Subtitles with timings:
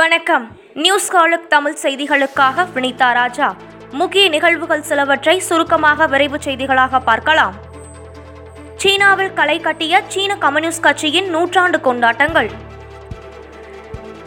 [0.00, 0.58] வணக்கம்.
[0.74, 3.54] நியூஸ் காலுக் தமிழ் செய்திகளுக்காக வினிதா ராஜா.
[3.90, 7.54] முக்கிய நிகழ்வுகள் சிலவற்றை சுருக்கமாக விரைவு செய்திகளாக பார்க்கலாம்.
[8.76, 12.50] சீனாவில் களை கட்டிய சீன கம்யூனிஸ்ட் கட்சியின் நூற்றாண்டு கொண்டாட்டங்கள்.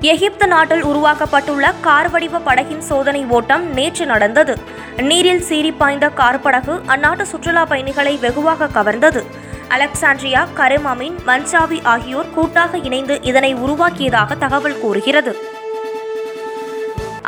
[0.00, 4.58] எகிப்து நாட்டில் உருவாக்கப்பட்டுள்ள கார் வடிவ படகின் சோதனை ஓட்டம் நேற்று நடந்தது.
[4.96, 9.24] நீரில் சீறி பாய்ந்த கார் படகு அந்நாட்டு சுற்றுலா பயணிகளை வெகுவாக கவர்ந்தது.
[9.68, 15.52] அலெக்சாண்ட்ரியா கரிம் அமீன் மன்சாவி ஆகியோர் கூட்டாக இணைந்து இதனை உருவாக்கியதாக தகவல் கூறுகிறது.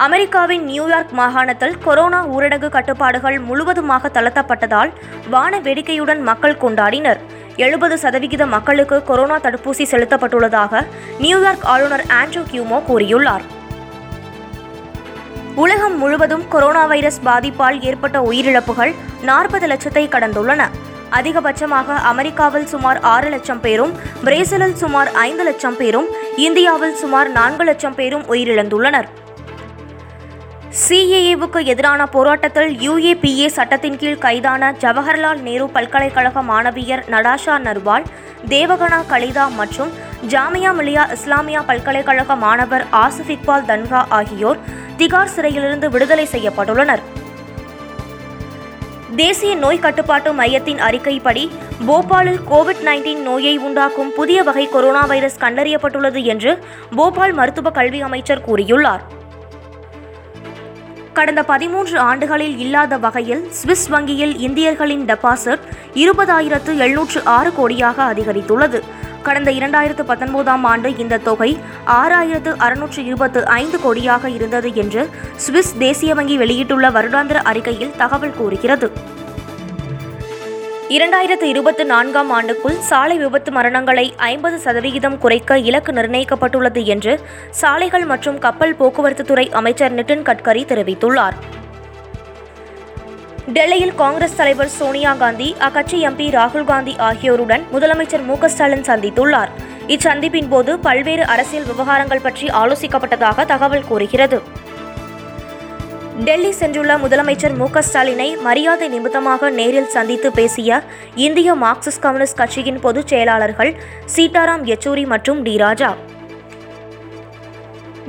[0.05, 4.91] அமெரிக்காவின் நியூயார்க் மாகாணத்தில் கொரோனா ஊரடங்கு கட்டுப்பாடுகள் முழுவதுமாக தளர்த்தப்பட்டதால்
[5.31, 7.21] வான வேடிக்கையுடன் மக்கள் கொண்டாடினர்.
[7.57, 10.83] எழுபது சதவிகித மக்களுக்கு கொரோனா தடுப்பூசி செலுத்தப்பட்டுள்ளதாக
[11.19, 13.45] நியூயார்க் ஆளுநர் ஆண்ட்ரூ கியூமோ கூறியுள்ளார்.
[15.55, 20.63] உலகம் முழுவதும் கொரோனா வைரஸ் பாதிப்பால் ஏற்பட்ட உயிரிழப்புகள் நாற்பது லட்சத்தை கடந்துள்ளன.
[21.11, 23.93] அதிகபட்சமாக அமெரிக்காவில் சுமார் ஆறு லட்சம் பேரும்
[24.25, 29.09] பிரேசிலில் சுமார் ஐந்து லட்சம் பேரும் இந்தியாவில் சுமார் நான்கு லட்சம் பேரும் உயிரிழந்துள்ளனர்.
[30.85, 38.05] சிஏஏவுக்கு எதிரான போராட்டத்தில் யுஏபிஏ சட்டத்தின் கீழ் கைதான ஜவஹர்லால் நேரு பல்கலைக்கழக மாணவியர் நடாஷா நர்வால்
[38.55, 39.95] தேவகனா கலிதா மற்றும்
[40.33, 44.61] ஜாமியா மிலியா இஸ்லாமியா பல்கலைக்கழக மாணவர் ஆசிஃப் இக்பால் தன்கா ஆகியோர்
[45.01, 47.03] திகார் சிறையிலிருந்து விடுதலை செய்யப்பட்டுள்ளனர்.
[49.23, 51.45] தேசிய நோய் கட்டுப்பாட்டு மையத்தின் அறிக்கைப்படி
[51.89, 56.53] போபாலில் கோவிட் நைன்டீன் நோயை உண்டாக்கும் புதிய வகை கொரோனா வைரஸ் கண்டறியப்பட்டுள்ளது என்று
[56.99, 59.05] போபால் மருத்துவ கல்வி அமைச்சர் கூறியுள்ளார்.
[61.17, 65.63] கடந்த பதிமூன்று ஆண்டுகளில் இல்லாத வகையில் சுவிஸ் வங்கியில் இந்தியர்களின் டெபாசிட்
[65.95, 68.81] இருபதாயிரத்து எழுநூற்று ஆறு கோடியாக அதிகரித்துள்ளது.
[69.23, 75.11] கடந்த இரண்டாயிரத்து பத்தொன்பதாம் ஆண்டு இந்த தொகை ஆறாயிரத்து அறுநூற்று இருபத்து ஐந்து கோடியாக இருந்தது என்று
[75.47, 78.91] சுவிஸ் தேசிய வங்கி வெளியிட்டுள்ள வருடாந்திர அறிக்கையில் தகவல் கூறுகிறது.
[80.95, 87.21] இரண்டாயிரத்து இருபத்தி நான்காம் ஆண்டுக்குள் சாலை விபத்து மரணங்களை ஐம்பது சதவிகிதம் குறைக்க இலக்கு நிர்ணயிக்கப்பட்டுள்ளது என்று
[87.51, 91.37] சாலைகள் மற்றும் கப்பல் போக்குவரத்து துறை அமைச்சர் நிதின் கட்கரி தெரிவித்துள்ளார்.
[93.57, 99.53] டெல்லியில் காங்கிரஸ் தலைவர் சோனியா காந்தி அக்கட்சி எம்பி ராகுல் காந்தி ஆகியோருடன் முதலமைச்சர் மு ஸ்டாலின் சந்தித்துள்ளார்.
[99.87, 104.41] இச்சந்திப்பின் போது பல்வேறு அரசியல் விவகாரங்கள் பற்றி ஆலோசிக்கப்பட்டதாக தகவல் கூறுகிறது.
[106.25, 110.79] டெல்லி சென்றுள்ள முதலமைச்சர் மு ஸ்டாலினை மரியாதை நிமித்தமாக நேரில் சந்தித்து பேசிய
[111.15, 113.73] இந்திய மார்க்சிஸ்ட் கம்யூனிஸ்ட் கட்சியின் பொதுச் செயலாளர்கள்
[114.15, 115.91] சீதாராம் யெச்சூரி மற்றும் டி ராஜா.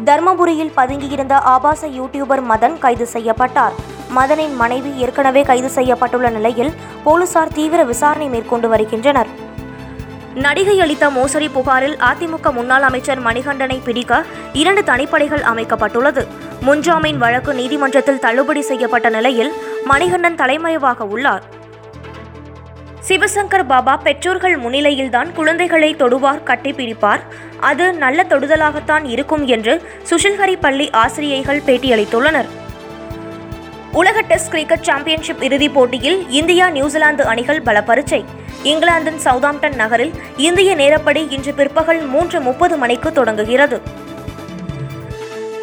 [0.06, 3.76] தர்மபுரியில் பதுங்கியிருந்த ஆபாச யூடியூபர் மதன் கைது செய்யப்பட்டார்.
[4.20, 9.28] மதனின் மனைவி ஏற்கனவே கைது செய்யப்பட்டுள்ள நிலையில் போலீசார் தீவிர விசாரணை மேற்கொண்டு வருகின்றனர்.
[10.46, 16.24] நடிகை அளித்த மோசடி புகாரில் அதிமுக முன்னாள் அமைச்சர் மணிகண்டனை பிடிக்க இரண்டு தனிப்படைகள் அமைக்கப்பட்டுள்ளது.
[16.66, 19.52] முன்ஜாமீன் வழக்கு நீதிமன்றத்தில் தள்ளுபடி செய்யப்பட்ட நிலையில்
[19.86, 21.44] மணிகண்டன் தலைமறைவாக உள்ளார்.
[23.08, 27.20] சிவசங்கர் பாபா பெற்றோர்கள் முன்னிலையில்தான் குழந்தைகளை தொடுவார் கட்டிப்பிடிப்பார்
[27.60, 32.46] அது நல்ல தொடுதலாகத்தான் இருக்கும் என்று சுஷில்ஹரி பள்ளி ஆசிரியைகள் பேட்டியளித்துள்ளனர்.
[33.92, 38.26] உலக டெஸ்ட் கிரிக்கெட் சாம்பியன்ஷிப் இறுதிப் போட்டியில் இந்தியா நியூசிலாந்து அணிகள் பல பரீட்சை
[38.64, 43.82] இங்கிலாந்தின் சவுதாம்டன் நகரில் இந்திய நேரப்படி இன்று பிற்பகல் மூன்று முப்பது மணிக்கு தொடங்குகிறது.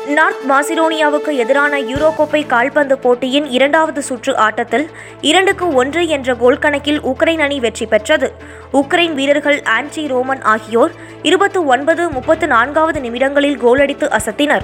[0.06, 7.00] நார்த் மாசிடோனியாவுக்கு எதிரான யூரோ கோப்பை கால்பந்து போட்டியின் இரண்டாவது சுற்று ஆட்டத்தில் இரண்டுக்கு ஒன்று என்ற கோல் கணக்கில்
[7.02, 8.32] உக்ரைன் அணி வெற்றி பெற்றது.
[8.72, 14.62] உக்ரைன் வீரர்கள் ஆன்டி ரோமன் ஆகியோர் இருபத்து ஒன்பது முப்பத்து நான்காவது நிமிடங்களில் கோலடித்து அசத்தினர்.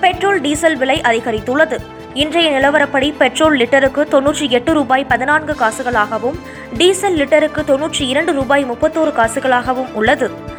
[0.00, 1.78] பெட்ரோல் டீசல் விலை அதிகரித்துள்ளது.
[2.14, 6.38] இன்றைய நிலவரப்படி பெட்ரோல் லிட்டருக்கு தொன்னூற்றி எட்டு ரூபாய் பதினான்கு காசுகளாகவும்
[6.76, 10.58] டீசல் லிட்டருக்கு தொன்னூற்றி இரண்டு ரூபாய் முப்பத்தோரு காசுகளாகவும் உள்ளது.